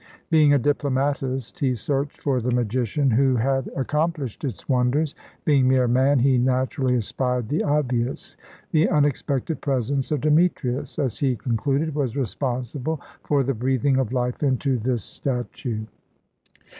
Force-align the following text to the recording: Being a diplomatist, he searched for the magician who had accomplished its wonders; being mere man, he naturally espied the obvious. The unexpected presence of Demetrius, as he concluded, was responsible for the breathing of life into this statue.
Being 0.31 0.51
a 0.51 0.57
diplomatist, 0.57 1.59
he 1.59 1.75
searched 1.75 2.23
for 2.23 2.41
the 2.41 2.49
magician 2.49 3.11
who 3.11 3.35
had 3.35 3.67
accomplished 3.77 4.43
its 4.43 4.67
wonders; 4.67 5.13
being 5.45 5.67
mere 5.67 5.87
man, 5.87 6.17
he 6.17 6.39
naturally 6.39 6.95
espied 6.97 7.49
the 7.49 7.61
obvious. 7.61 8.35
The 8.71 8.89
unexpected 8.89 9.61
presence 9.61 10.11
of 10.11 10.21
Demetrius, 10.21 10.97
as 10.97 11.19
he 11.19 11.35
concluded, 11.35 11.93
was 11.93 12.17
responsible 12.17 12.99
for 13.23 13.43
the 13.43 13.53
breathing 13.53 13.97
of 13.97 14.11
life 14.11 14.41
into 14.41 14.79
this 14.79 15.03
statue. 15.03 15.85